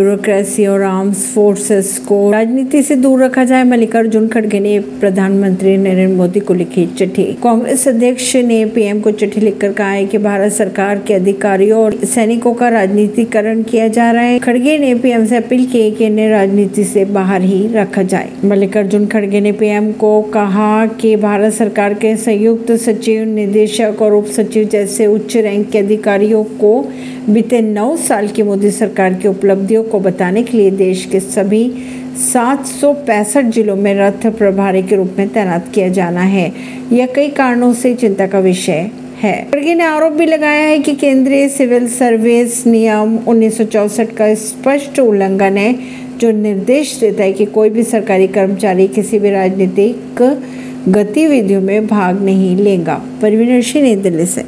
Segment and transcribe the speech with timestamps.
[0.00, 6.16] Bureaucracy और arms forces को राजनीति से दूर रखा जाए मल्लिकार्जुन खड़गे ने प्रधानमंत्री नरेंद्र
[6.16, 10.52] मोदी को लिखी चिट्ठी। कांग्रेस अध्यक्ष ने पीएम को चिट्ठी लिखकर कहा है कि भारत
[10.52, 15.36] सरकार के अधिकारियों और सैनिकों का राजनीतिकरण किया जा रहा है। खड़गे ने पीएम से
[15.36, 20.22] अपील की कि इन्हें राजनीति से बाहर ही रखा जाए। मल्लिकार्जुन खड़गे ने पीएम को
[20.22, 25.78] कहा कि भारत सरकार के संयुक्त सचिव, निदेशक और उप सचिव जैसे उच्च रैंक के
[25.78, 26.72] अधिकारियों को
[27.28, 31.72] बीते नौ साल की मोदी सरकार की उपलब्धियों को बताने के लिए देश के सभी
[32.32, 36.52] सात सौ पैंसठ जिलों में रथ प्रभारी के रूप में तैनात किया जाना है।
[36.92, 38.90] यह कई कारणों से चिंता का विषय
[39.22, 43.58] है। खड़गे ने आरोप भी लगाया है कि केंद्रीय सिविल सर्विस नियम उन्नीस
[44.18, 45.78] का स्पष्ट उल्लंघन है,
[46.18, 50.38] जो निर्देश देता है कि कोई भी सरकारी कर्मचारी किसी भी राजनीतिक
[50.88, 54.44] गतिविधियों में भाग नहीं लेगा। परवीन सिंह नई दिल्ली से।